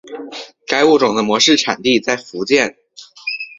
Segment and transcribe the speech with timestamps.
[0.65, 2.75] 该物种的模式产地在福建。